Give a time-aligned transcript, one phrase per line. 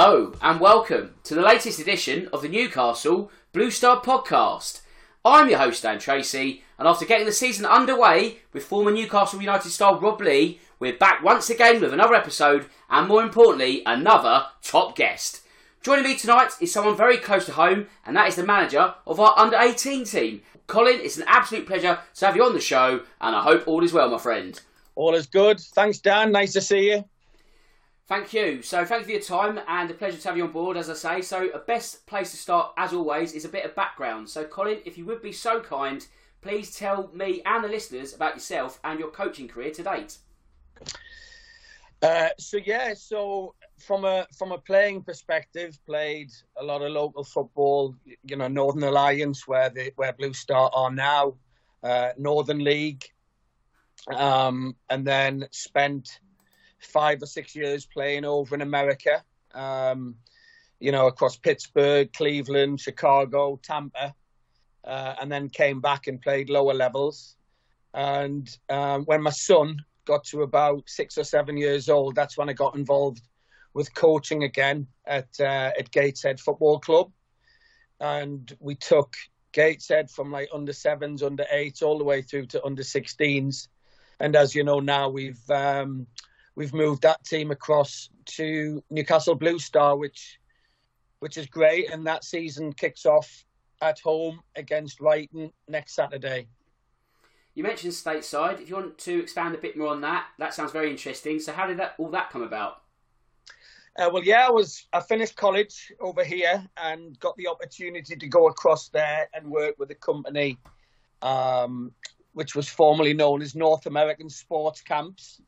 [0.00, 4.80] Hello and welcome to the latest edition of the Newcastle Blue Star podcast.
[5.24, 9.70] I'm your host Dan Tracy, and after getting the season underway with former Newcastle United
[9.70, 14.94] star Rob Lee, we're back once again with another episode and more importantly, another top
[14.94, 15.40] guest.
[15.82, 19.18] Joining me tonight is someone very close to home, and that is the manager of
[19.18, 20.42] our under 18 team.
[20.68, 23.82] Colin, it's an absolute pleasure to have you on the show, and I hope all
[23.82, 24.60] is well, my friend.
[24.94, 25.58] All is good.
[25.58, 26.30] Thanks, Dan.
[26.30, 27.04] Nice to see you.
[28.08, 28.62] Thank you.
[28.62, 30.88] So, thank you for your time and a pleasure to have you on board, as
[30.88, 31.20] I say.
[31.20, 34.30] So, a best place to start, as always, is a bit of background.
[34.30, 36.06] So, Colin, if you would be so kind,
[36.40, 40.16] please tell me and the listeners about yourself and your coaching career to date.
[42.00, 47.24] Uh, so yeah, so from a from a playing perspective, played a lot of local
[47.24, 47.94] football.
[48.24, 51.34] You know, Northern Alliance, where the where Blue Star are now,
[51.82, 53.04] uh, Northern League,
[54.14, 56.20] um, and then spent
[56.78, 59.22] five or six years playing over in America.
[59.54, 60.16] Um,
[60.80, 64.14] you know, across Pittsburgh, Cleveland, Chicago, Tampa,
[64.84, 67.36] uh, and then came back and played lower levels.
[67.92, 72.48] And um, when my son got to about six or seven years old, that's when
[72.48, 73.22] I got involved
[73.74, 77.12] with coaching again at uh, at Gateshead Football Club,
[78.00, 79.14] and we took
[79.52, 83.68] Gateshead from like under sevens, under eights, all the way through to under 16s.
[84.20, 86.06] And as you know now, we've um,
[86.58, 90.40] we've moved that team across to Newcastle Blue Star, which
[91.20, 91.90] which is great.
[91.90, 93.44] And that season kicks off
[93.80, 96.48] at home against Brighton next Saturday.
[97.54, 98.60] You mentioned stateside.
[98.60, 101.38] If you want to expand a bit more on that, that sounds very interesting.
[101.38, 102.82] So, how did that all that come about?
[103.96, 108.26] Uh, well, yeah, I was I finished college over here and got the opportunity to
[108.26, 110.58] go across there and work with a company,
[111.22, 111.92] um,
[112.32, 115.40] which was formerly known as North American Sports Camps.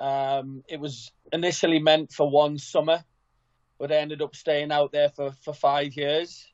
[0.00, 3.04] Um, it was initially meant for one summer,
[3.78, 6.46] but I ended up staying out there for, for five years.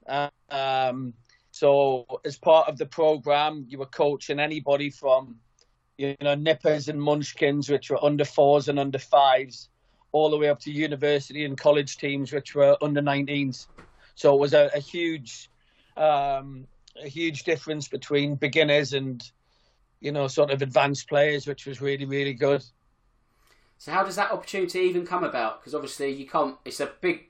[0.50, 1.14] Um,
[1.52, 5.36] so as part of the program, you were coaching anybody from,
[5.96, 9.70] you know, nippers and munchkins, which were under fours and under fives,
[10.12, 13.68] all the way up to university and college teams, which were under 19s.
[14.16, 15.50] So it was a, a huge,
[15.96, 16.66] um,
[17.02, 19.22] a huge difference between beginners and,
[20.00, 22.64] you know, sort of advanced players, which was really, really good.
[23.78, 25.60] So how does that opportunity even come about?
[25.60, 26.56] Because obviously you can't.
[26.64, 27.26] It's a big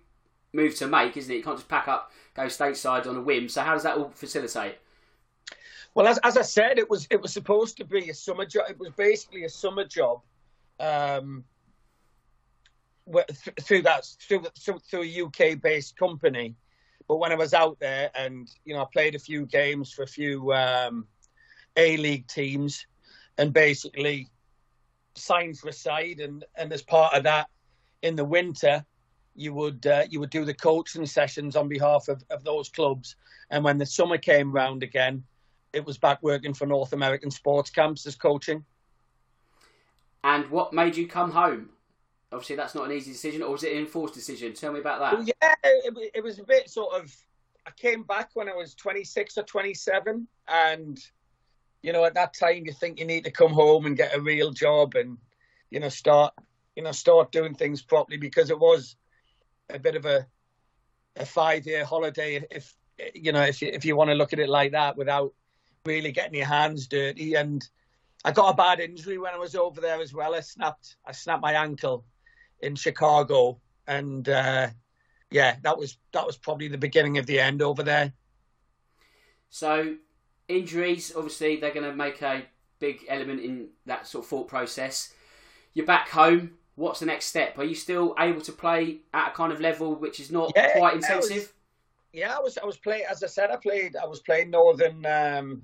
[0.52, 1.38] move to make, isn't it?
[1.38, 3.48] You can't just pack up, go stateside on a whim.
[3.48, 4.76] So how does that all facilitate?
[5.94, 8.66] Well, as, as I said, it was it was supposed to be a summer job.
[8.68, 10.20] It was basically a summer job,
[10.78, 11.44] um,
[13.62, 14.44] through that through
[14.90, 16.54] through a UK based company.
[17.08, 20.02] But when I was out there, and you know, I played a few games for
[20.02, 21.06] a few um,
[21.76, 22.86] A League teams,
[23.38, 24.28] and basically
[25.18, 27.48] signed for a side, and and as part of that,
[28.02, 28.84] in the winter,
[29.34, 33.16] you would uh, you would do the coaching sessions on behalf of, of those clubs.
[33.50, 35.22] And when the summer came round again,
[35.72, 38.64] it was back working for North American sports camps as coaching.
[40.24, 41.68] And what made you come home?
[42.32, 44.52] Obviously, that's not an easy decision, or was it an enforced decision?
[44.52, 45.12] Tell me about that.
[45.12, 47.14] Well, yeah, it, it was a bit sort of.
[47.66, 50.98] I came back when I was 26 or 27, and
[51.82, 54.20] you know, at that time, you think you need to come home and get a
[54.20, 55.18] real job and
[55.70, 56.32] you know start
[56.74, 58.96] you know start doing things properly because it was
[59.70, 60.26] a bit of a
[61.16, 62.74] a five year holiday if
[63.14, 65.32] you know if you, if you want to look at it like that without
[65.86, 67.34] really getting your hands dirty.
[67.34, 67.66] And
[68.24, 70.34] I got a bad injury when I was over there as well.
[70.34, 72.04] I snapped I snapped my ankle
[72.60, 74.68] in Chicago and uh,
[75.30, 78.12] yeah that was that was probably the beginning of the end over there.
[79.48, 79.96] So
[80.48, 82.42] injuries obviously they're going to make a
[82.78, 85.12] big element in that sort of thought process
[85.74, 87.58] you're back home what's the next step?
[87.58, 90.78] Are you still able to play at a kind of level which is not yeah,
[90.78, 91.32] quite intensive?
[91.32, 91.52] I was,
[92.12, 92.58] yeah, I was.
[92.62, 93.04] I was playing.
[93.10, 93.96] As I said, I played.
[93.96, 95.62] I was playing Northern um,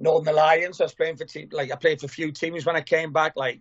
[0.00, 0.80] Northern Alliance.
[0.80, 1.48] I was playing for team.
[1.52, 3.34] Like I played for a few teams when I came back.
[3.36, 3.60] Like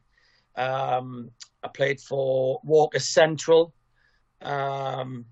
[0.56, 1.30] um,
[1.64, 3.74] I played for Walker Central.
[4.42, 5.26] Um,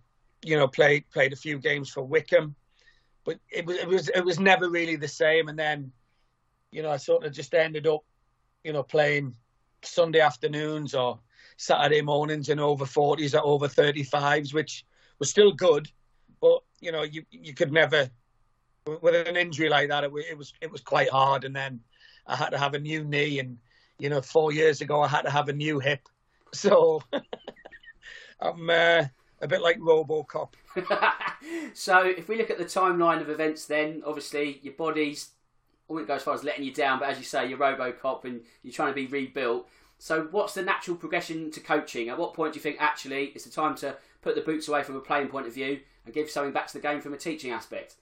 [0.46, 2.56] you know, played played a few games for Whickham,
[3.26, 5.48] but it was it was it was never really the same.
[5.48, 5.92] And then,
[6.72, 8.04] you know, I sort of just ended up,
[8.64, 9.36] you know, playing
[9.84, 11.20] Sunday afternoons or
[11.58, 14.86] Saturday mornings in over 40s or over 35s, which
[15.20, 15.90] was still good.
[16.42, 18.10] But, you know, you, you could never,
[18.86, 21.46] with an injury like that, it, it was it was quite hard.
[21.46, 21.80] And then
[22.28, 23.40] I had to have a new knee.
[23.40, 23.58] And,
[24.00, 26.02] you know, four years ago, I had to have a new hip.
[26.54, 27.02] So
[28.40, 29.06] I'm uh,
[29.44, 30.54] a bit like Robocop.
[31.74, 35.32] so if we look at the timeline of events, then obviously your body's
[35.90, 38.24] I wouldn't go as far as letting you down, but as you say, you're RoboCop
[38.24, 39.68] and you're trying to be rebuilt.
[40.00, 42.10] So, what's the natural progression to coaching?
[42.10, 44.84] At what point do you think actually it's the time to put the boots away
[44.84, 47.18] from a playing point of view and give something back to the game from a
[47.18, 47.96] teaching aspect?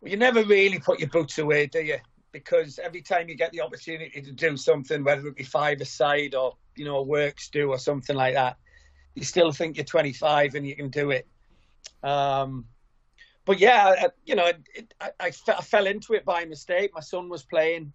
[0.00, 1.98] Well, you never really put your boots away, do you?
[2.32, 6.34] Because every time you get the opportunity to do something, whether it be five aside
[6.34, 8.56] or you know works do or something like that,
[9.14, 11.26] you still think you're 25 and you can do it.
[12.02, 12.66] Um,
[13.44, 16.92] but yeah, you know, it, I, I, I fell into it by mistake.
[16.94, 17.92] My son was playing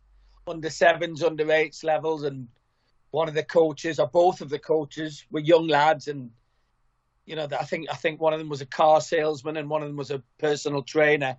[0.47, 2.47] under sevens, under eights levels, and
[3.11, 6.29] one of the coaches or both of the coaches were young lads, and
[7.25, 9.81] you know, I think I think one of them was a car salesman and one
[9.81, 11.37] of them was a personal trainer,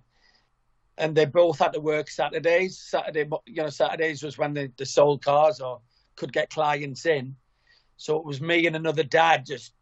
[0.97, 2.79] and they both had to work Saturdays.
[2.79, 5.81] Saturday, you know, Saturdays was when they, they sold cars or
[6.15, 7.35] could get clients in.
[7.97, 9.73] So it was me and another dad just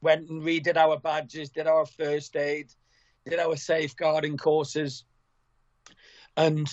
[0.00, 2.72] went and redid our badges, did our first aid,
[3.24, 5.04] did our safeguarding courses,
[6.36, 6.68] and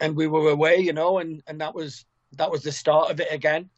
[0.00, 3.20] and we were away, you know, and and that was that was the start of
[3.20, 3.68] it again.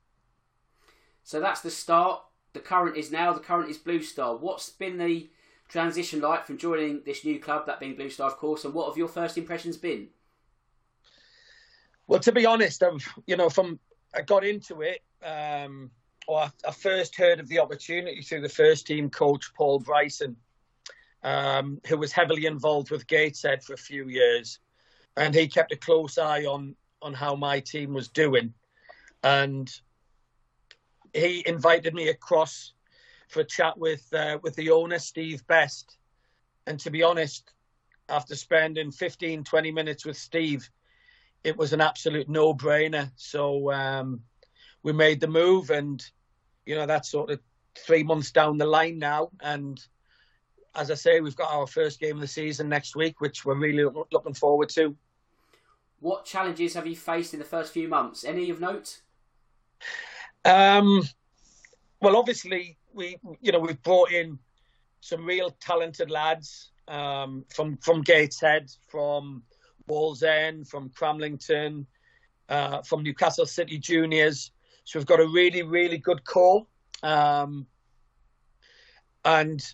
[1.22, 2.22] So that's the start.
[2.52, 3.32] The current is now.
[3.32, 4.36] The current is Blue Star.
[4.36, 5.30] What's been the
[5.68, 8.88] transition like from joining this new club, that being Blue Star, of course, and what
[8.88, 10.08] have your first impressions been?
[12.06, 13.78] Well, to be honest, I've you know from
[14.14, 15.00] I got into it.
[15.24, 15.90] Um,
[16.30, 20.36] or I, first heard of the opportunity through the first team coach Paul Bryson,
[21.24, 24.60] um, who was heavily involved with Gateshead for a few years,
[25.16, 28.54] and he kept a close eye on on how my team was doing,
[29.24, 29.68] and
[31.12, 32.74] he invited me across
[33.28, 35.98] for a chat with uh, with the owner Steve Best,
[36.64, 37.52] and to be honest,
[38.08, 40.70] after spending 15, 20 minutes with Steve,
[41.42, 43.10] it was an absolute no brainer.
[43.16, 44.20] So um,
[44.84, 46.00] we made the move, and
[46.66, 47.40] you know that's sort of
[47.76, 49.80] three months down the line now, and
[50.74, 53.58] as I say, we've got our first game of the season next week, which we're
[53.58, 54.96] really looking forward to.
[55.98, 58.24] What challenges have you faced in the first few months?
[58.24, 59.02] Any of note?
[60.44, 61.02] Um,
[62.00, 64.38] well, obviously, we you know we've brought in
[65.00, 69.42] some real talented lads um, from from Gateshead, from
[69.88, 71.86] Wallsend, from Cramlington,
[72.48, 74.52] uh, from Newcastle City Juniors.
[74.90, 76.66] So we've got a really, really good core.
[77.04, 77.64] Um,
[79.24, 79.64] and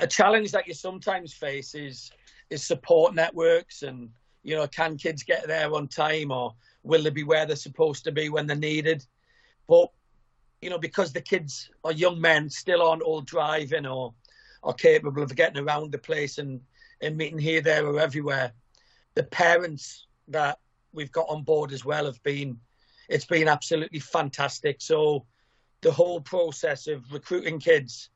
[0.00, 2.12] a challenge that you sometimes face is
[2.48, 4.10] is support networks and
[4.44, 6.54] you know can kids get there on time or
[6.84, 9.04] will they be where they're supposed to be when they're needed
[9.66, 9.90] but
[10.62, 14.14] you know because the kids are young men still aren't all driving or
[14.62, 16.60] are capable of getting around the place and
[17.00, 18.52] and meeting here there or everywhere
[19.14, 20.60] the parents that
[20.92, 22.58] we've got on board as well have been
[23.08, 25.24] it's been absolutely fantastic so
[25.80, 28.10] the whole process of recruiting kids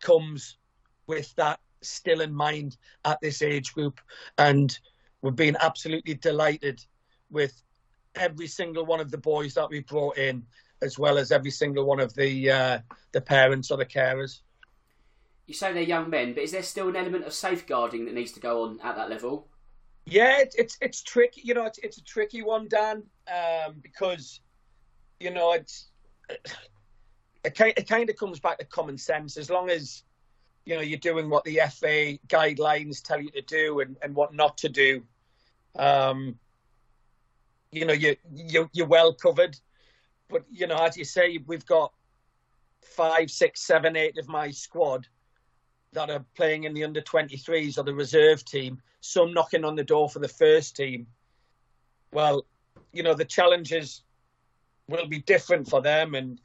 [0.00, 0.56] comes
[1.06, 4.00] with that still in mind at this age group.
[4.38, 4.76] And
[5.22, 6.84] we've been absolutely delighted
[7.30, 7.62] with
[8.14, 10.44] every single one of the boys that we brought in,
[10.82, 12.78] as well as every single one of the uh,
[13.12, 14.40] the parents or the carers.
[15.46, 18.32] You say they're young men, but is there still an element of safeguarding that needs
[18.32, 19.48] to go on at that level?
[20.06, 21.42] Yeah, it's it's, it's tricky.
[21.44, 24.40] You know, it's it's a tricky one, Dan, um, because
[25.18, 25.88] you know it's
[26.28, 29.36] it, it kind of comes back to common sense.
[29.36, 30.04] As long as
[30.64, 34.32] you know you're doing what the FA guidelines tell you to do and, and what
[34.32, 35.02] not to do.
[35.76, 36.38] Um,
[37.72, 39.56] you know you you you're well covered,
[40.28, 41.92] but you know as you say we've got
[42.80, 45.08] five, six, seven, eight of my squad
[45.96, 48.80] that are playing in the under 23s or the reserve team.
[49.00, 51.06] Some knocking on the door for the first team.
[52.12, 52.46] Well,
[52.92, 54.02] you know the challenges
[54.88, 56.40] will be different for them and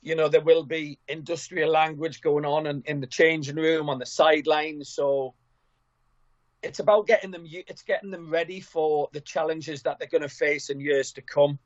[0.00, 3.98] you know, there will be industrial language going on in, in the changing room, on
[3.98, 4.88] the sidelines.
[4.88, 5.34] So
[6.62, 10.28] it's about getting them, it's getting them ready for the challenges that they're going to
[10.28, 11.58] face in years to come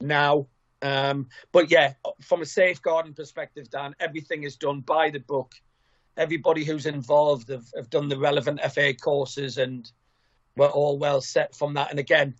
[0.00, 0.46] now.
[0.82, 5.54] Um, but yeah, from a safeguarding perspective, Dan, everything is done by the book.
[6.16, 9.90] Everybody who's involved have, have done the relevant FA courses and
[10.56, 11.90] we're all well set from that.
[11.90, 12.34] And again,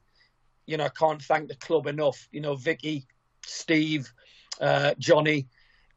[0.66, 2.28] you know, I can't thank the club enough.
[2.32, 3.06] You know, Vicky,
[3.44, 4.12] Steve,
[4.60, 5.48] uh, Johnny,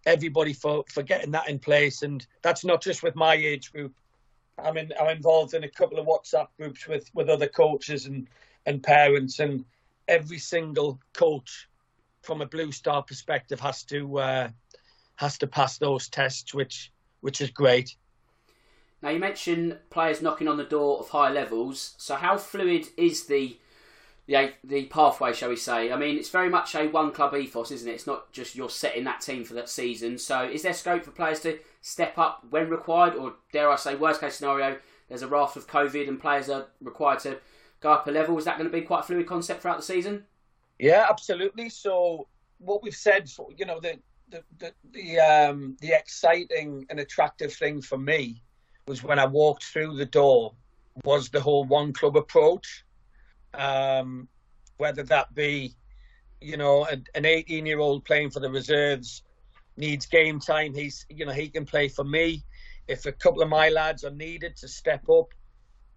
[0.06, 2.02] everybody for, for getting that in place.
[2.02, 3.94] And that's not just with my age group.
[4.58, 8.28] I'm in, I'm involved in a couple of WhatsApp groups with, with other coaches and,
[8.66, 9.66] and parents, and
[10.08, 11.68] every single coach
[12.22, 14.50] from a Blue Star perspective has to uh,
[15.16, 16.92] has to pass those tests, which
[17.24, 17.96] which is great.
[19.02, 21.96] Now you mentioned players knocking on the door of higher levels.
[21.98, 23.58] So how fluid is the
[24.28, 25.92] the the pathway, shall we say?
[25.92, 27.94] I mean, it's very much a one club ethos, isn't it?
[27.94, 30.18] It's not just you're setting that team for that season.
[30.18, 33.96] So, is there scope for players to step up when required, or dare I say,
[33.96, 34.78] worst case scenario,
[35.08, 37.40] there's a raft of COVID and players are required to
[37.80, 38.38] go up a level?
[38.38, 40.26] Is that going to be quite a fluid concept throughout the season?
[40.80, 41.70] Yeah, absolutely.
[41.70, 42.28] So
[42.60, 44.00] what we've said, for, you know, the
[44.34, 48.42] the the the, um, the exciting and attractive thing for me
[48.88, 50.54] was when I walked through the door
[51.06, 52.84] was the whole one club approach.
[53.54, 54.28] Um,
[54.78, 55.76] whether that be,
[56.42, 59.24] you know, an 18 year old playing for the reserves
[59.78, 60.74] needs game time.
[60.74, 62.44] He's, you know, he can play for me.
[62.88, 65.28] If a couple of my lads are needed to step up,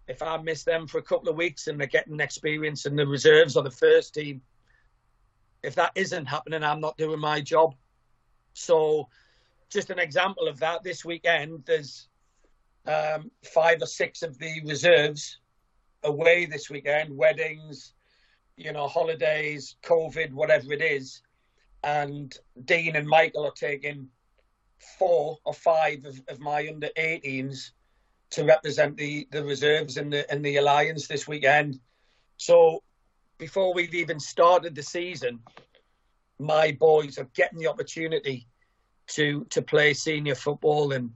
[0.07, 3.05] if I miss them for a couple of weeks and they're getting experience in the
[3.05, 4.41] reserves or the first team,
[5.63, 7.73] if that isn't happening, I'm not doing my job.
[8.57, 9.07] So,
[9.69, 10.83] just an example of that.
[10.83, 12.07] This weekend, there's
[12.85, 15.39] um, five or six of the reserves
[16.03, 17.93] away this weekend, weddings,
[18.55, 21.21] you know, holidays, COVID, whatever it is.
[21.83, 22.35] And
[22.65, 24.07] Dean and Michael are taking
[24.97, 27.71] four or five of, of my under 18s
[28.31, 31.79] to represent the, the reserves in the in the alliance this weekend.
[32.37, 32.83] So
[33.37, 35.39] before we've even started the season,
[36.39, 38.47] my boys are getting the opportunity
[39.07, 41.11] to to play senior football and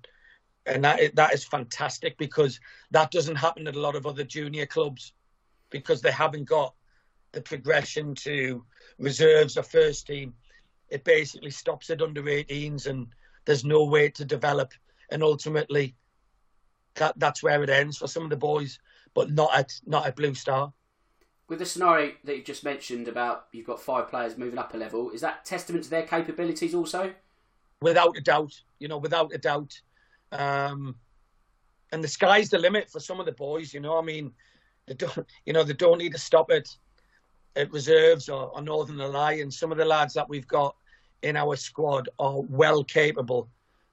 [0.65, 2.59] and that that is fantastic because
[2.91, 5.13] that doesn't happen at a lot of other junior clubs
[5.69, 6.73] because they haven't got
[7.31, 8.63] the progression to
[8.99, 10.33] reserves or first team.
[10.89, 13.07] It basically stops at under 18s and
[13.45, 14.73] there's no way to develop
[15.09, 15.95] and ultimately
[16.95, 18.79] that that's where it ends for some of the boys,
[19.13, 20.73] but not at not at Blue Star.
[21.51, 24.77] With the scenario that you just mentioned about you've got five players moving up a
[24.77, 27.13] level, is that testament to their capabilities also?
[27.81, 29.77] Without a doubt, you know, without a doubt.
[30.31, 30.95] Um,
[31.91, 33.73] and the sky's the limit for some of the boys.
[33.73, 34.31] You know, I mean,
[34.85, 36.73] they don't, you know, they don't need to stop at
[37.57, 39.59] at reserves or, or Northern Alliance.
[39.59, 40.73] Some of the lads that we've got
[41.21, 43.49] in our squad are well capable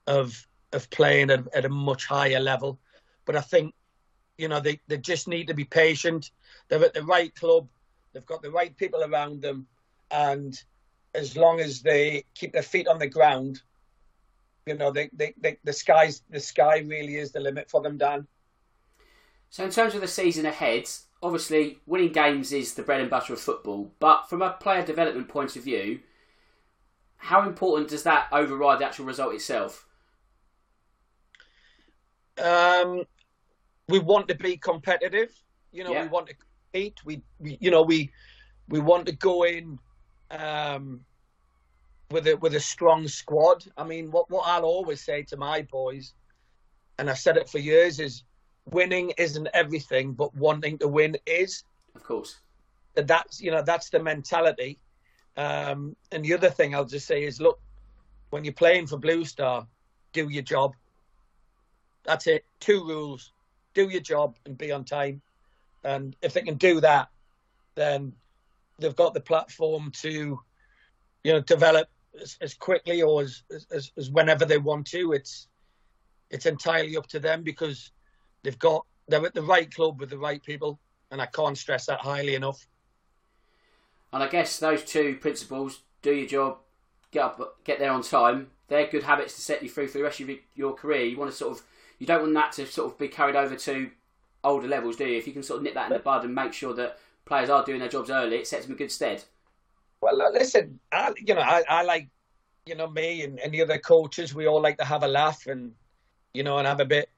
[0.07, 2.79] of of playing at, at a much higher level.
[3.25, 3.75] But I think,
[4.39, 6.31] you know, they, they just need to be patient.
[6.69, 7.69] They're at the right club.
[8.13, 9.67] They've got the right people around them.
[10.11, 10.59] And
[11.15, 13.61] as long as they keep their feet on the ground,
[14.65, 17.99] you know, they, they, they, the sky's the sky really is the limit for them,
[17.99, 18.27] Dan.
[19.51, 20.89] So in terms of the season ahead,
[21.23, 23.91] obviously winning games is the bread and butter of football.
[23.99, 26.01] But from a player development point of view,
[27.17, 29.87] how important does that override the actual result itself?
[32.39, 33.05] Um,
[33.89, 35.31] we want to be competitive.
[35.73, 36.03] You know, yeah.
[36.03, 37.05] we want to compete.
[37.05, 38.11] We, we, you know, we
[38.69, 39.79] we want to go in
[40.31, 41.01] um,
[42.11, 43.65] with a with a strong squad.
[43.77, 46.15] I mean, what what I'll always say to my boys,
[46.99, 48.25] and I've said it for years, is
[48.71, 51.65] winning isn't everything, but wanting to win is.
[51.95, 52.41] Of course.
[52.95, 54.79] That's you know that's the mentality.
[55.37, 57.61] Um, and the other thing I'll just say is, look,
[58.31, 59.67] when you're playing for Blue Star,
[60.13, 60.75] do your job.
[62.05, 62.45] That's it.
[62.59, 63.33] Two rules:
[63.79, 65.23] do your job and be on time.
[65.85, 67.09] And if they can do that,
[67.77, 68.13] then
[68.79, 70.41] they've got the platform to,
[71.23, 71.89] you know, develop
[72.21, 75.13] as, as quickly or as, as as whenever they want to.
[75.13, 75.47] It's
[76.31, 77.93] it's entirely up to them because
[78.43, 80.81] they've got they're at the right club with the right people,
[81.13, 82.67] and I can't stress that highly enough.
[84.13, 86.59] And I guess those two principles: do your job,
[87.13, 88.51] get up, get there on time.
[88.67, 91.05] They're good habits to set you through for the rest of your career.
[91.05, 91.63] You want to sort of
[91.99, 93.91] you don't want that to sort of be carried over to
[94.45, 95.19] older levels, do you?
[95.19, 97.51] If you can sort of nip that in the bud and make sure that players
[97.51, 99.25] are doing their jobs early, it sets them in good stead.
[100.01, 102.09] Well, listen, I, you know, I, I like,
[102.67, 104.35] you know, me and, any other coaches.
[104.35, 105.73] We all like to have a laugh and,
[106.33, 107.11] you know, and have a bit,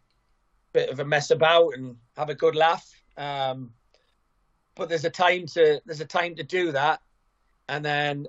[0.73, 2.91] bit of a mess about and have a good laugh.
[3.19, 3.73] Um,
[4.77, 7.03] but there's a time to there's a time to do that,
[7.69, 8.27] and then,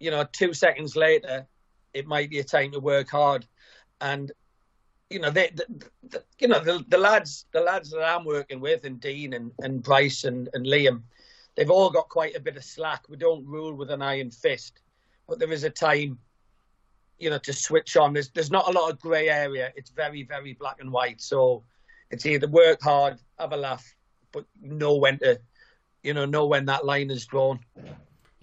[0.00, 1.46] you know, two seconds later,
[1.92, 3.44] it might be a time to work hard.
[4.00, 4.32] And
[5.14, 5.64] you know, they, the,
[6.10, 9.52] the, you know, the, the lads, the lads that I'm working with, and Dean and,
[9.60, 11.02] and Bryce and, and Liam,
[11.54, 13.08] they've all got quite a bit of slack.
[13.08, 14.80] We don't rule with an iron fist,
[15.28, 16.18] but there is a time,
[17.20, 18.12] you know, to switch on.
[18.12, 19.72] There's there's not a lot of grey area.
[19.76, 21.20] It's very very black and white.
[21.20, 21.62] So
[22.10, 23.94] it's either work hard, have a laugh,
[24.32, 25.40] but know when to,
[26.02, 27.60] you know, know when that line is drawn.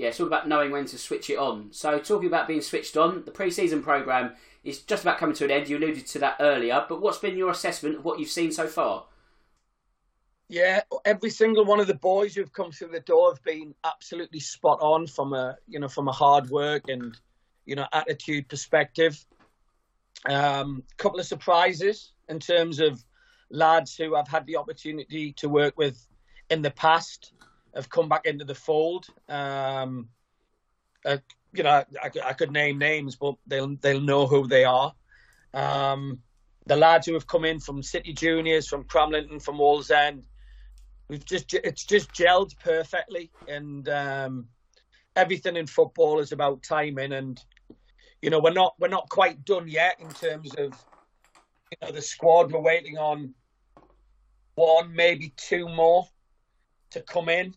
[0.02, 1.68] Yeah, it's all about knowing when to switch it on.
[1.72, 4.32] So talking about being switched on, the pre-season program
[4.64, 5.70] is just about coming to an end.
[5.70, 8.66] You alluded to that earlier, but what's been your assessment of what you've seen so
[8.66, 9.06] far?
[10.50, 14.40] Yeah, every single one of the boys who've come through the door have been absolutely
[14.40, 17.16] spot on from a you know from a hard work and
[17.66, 19.24] you know attitude perspective.
[20.28, 23.06] A um, couple of surprises in terms of
[23.52, 26.08] lads who I've had the opportunity to work with
[26.50, 27.34] in the past
[27.76, 29.08] have come back into the fold.
[29.30, 30.10] Um,
[31.06, 31.18] uh,
[31.54, 34.94] you know, I, I, could name names, but they'll they'll know who they are.
[35.54, 36.20] Um,
[36.66, 40.22] the lads who have come in from City Juniors, from Cramlington, from Wallsend,
[41.08, 44.48] we've just it's just gelled perfectly, and um,
[45.16, 47.44] everything in football is about timing, and
[48.22, 50.74] you know we're not we're not quite done yet in terms of
[51.72, 52.52] you know the squad.
[52.52, 53.34] We're waiting on
[54.56, 56.08] one, maybe two more
[56.92, 57.56] to come in,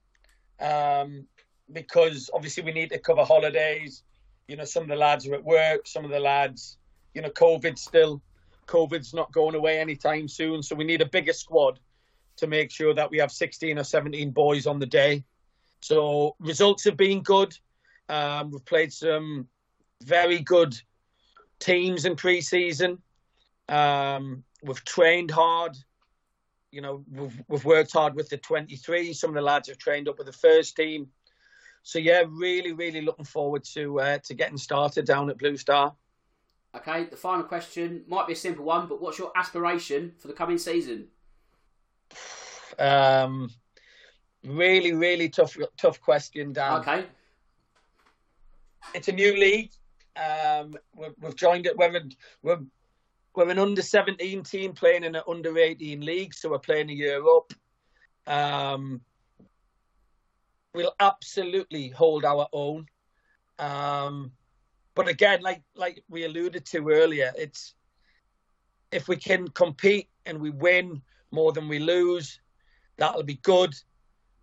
[0.60, 1.26] um,
[1.72, 4.02] because obviously we need to cover holidays.
[4.48, 6.76] You know, some of the lads are at work, some of the lads,
[7.14, 8.20] you know, COVID still,
[8.66, 11.78] COVID's not going away anytime soon, so we need a bigger squad
[12.36, 15.24] to make sure that we have 16 or 17 boys on the day.
[15.80, 17.56] So results have been good.
[18.08, 19.48] Um, we've played some
[20.02, 20.78] very good
[21.58, 22.98] teams in pre-season.
[23.68, 25.76] Um, we've trained hard.
[26.74, 29.12] You know, we've, we've worked hard with the 23.
[29.12, 31.06] Some of the lads have trained up with the first team.
[31.84, 35.94] So yeah, really, really looking forward to uh, to getting started down at Blue Star.
[36.74, 40.34] Okay, the final question might be a simple one, but what's your aspiration for the
[40.34, 41.06] coming season?
[42.78, 43.50] Um,
[44.44, 46.80] really, really tough, tough question, Dan.
[46.80, 47.04] Okay.
[48.92, 49.70] It's a new league.
[50.16, 51.76] Um, we've, we've joined it.
[51.76, 52.02] We're,
[52.42, 52.58] we're,
[53.34, 56.94] we're an under 17 team playing in an under 18 league, so we're playing a
[56.94, 57.52] year up.
[58.26, 59.00] Um,
[60.72, 62.86] we'll absolutely hold our own.
[63.58, 64.32] Um,
[64.94, 67.74] but again, like like we alluded to earlier, it's
[68.92, 72.40] if we can compete and we win more than we lose,
[72.96, 73.74] that'll be good.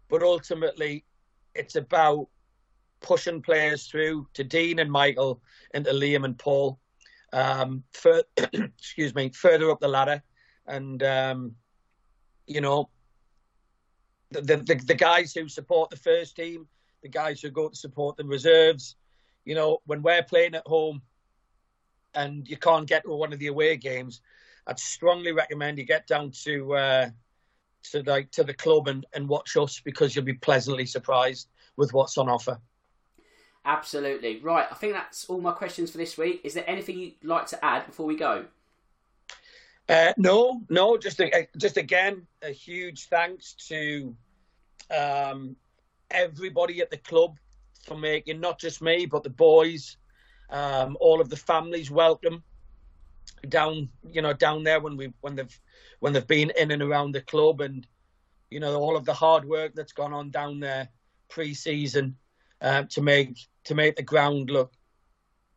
[0.09, 1.05] But ultimately,
[1.55, 2.27] it's about
[2.99, 5.41] pushing players through to Dean and Michael
[5.73, 6.80] and to Liam and Paul.
[7.33, 10.21] Um, for, excuse me, further up the ladder,
[10.67, 11.55] and um,
[12.45, 12.89] you know,
[14.31, 16.67] the, the the guys who support the first team,
[17.03, 18.95] the guys who go to support the reserves,
[19.45, 21.01] you know, when we're playing at home
[22.13, 24.21] and you can't get to one of the away games,
[24.67, 27.09] I'd strongly recommend you get down to uh,
[27.91, 31.93] to like to the club and, and watch us because you'll be pleasantly surprised with
[31.93, 32.59] what's on offer.
[33.63, 34.67] Absolutely right.
[34.71, 36.41] I think that's all my questions for this week.
[36.43, 38.45] Is there anything you'd like to add before we go?
[39.87, 40.97] Uh, no, no.
[40.97, 44.15] Just a, just again, a huge thanks to
[44.95, 45.55] um,
[46.09, 47.37] everybody at the club
[47.85, 49.97] for making not just me but the boys,
[50.49, 52.43] um, all of the families welcome
[53.49, 55.59] down you know down there when we when they've
[55.99, 57.87] when they've been in and around the club and
[58.49, 60.87] you know all of the hard work that's gone on down there
[61.29, 62.15] pre-season
[62.61, 64.73] uh, to make to make the ground look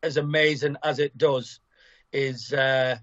[0.02, 1.60] as amazing as it does
[2.12, 2.96] is uh,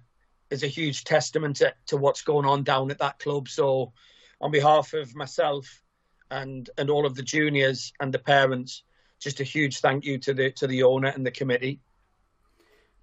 [0.50, 3.50] is a huge testament to, to what's going on down at that club.
[3.50, 3.94] So,
[4.40, 5.82] on behalf of myself
[6.30, 8.84] and and all of the juniors and the parents,
[9.20, 11.80] just a huge thank you to the to the owner and the committee.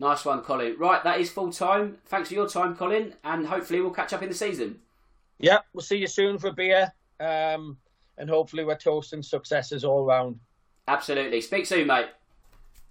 [0.00, 0.76] Nice one, Colin.
[0.78, 1.98] Right, that is full time.
[2.06, 4.78] Thanks for your time, Colin, and hopefully we'll catch up in the season.
[5.40, 7.78] Yeah, we'll see you soon for a beer, um,
[8.16, 10.38] and hopefully we're toasting successes all round.
[10.88, 11.42] Absolutely.
[11.42, 12.06] Speak soon, mate.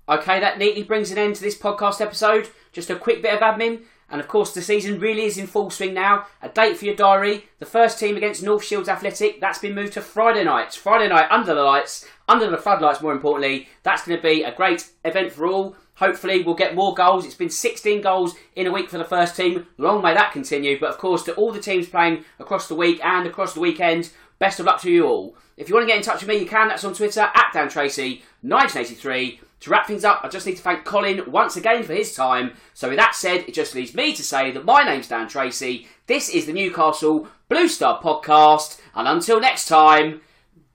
[0.08, 2.48] Okay, that neatly brings an end to this podcast episode.
[2.72, 3.82] Just a quick bit of admin.
[4.10, 6.28] And of course, the season really is in full swing now.
[6.42, 7.46] A date for your diary.
[7.60, 10.74] The first team against North Shields Athletic, that's been moved to Friday night.
[10.74, 13.68] Friday night under the lights, under the floodlights, more importantly.
[13.84, 15.76] That's going to be a great event for all.
[15.96, 17.26] Hopefully, we'll get more goals.
[17.26, 19.66] It's been 16 goals in a week for the first team.
[19.78, 20.80] Long may that continue.
[20.80, 24.12] But of course, to all the teams playing across the week and across the weekend,
[24.40, 25.36] best of luck to you all.
[25.58, 26.68] If you want to get in touch with me, you can.
[26.68, 29.42] That's on Twitter at Dan Tracy 1983.
[29.62, 32.54] To wrap things up, I just need to thank Colin once again for his time.
[32.76, 35.88] So, with that said, it just leaves me to say that my name's Dan Tracy.
[36.06, 38.80] This is the Newcastle Blue Star podcast.
[38.94, 40.22] And until next time,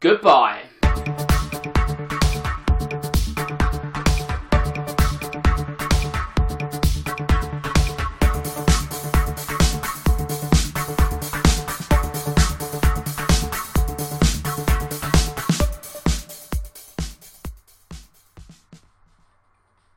[0.00, 0.62] goodbye.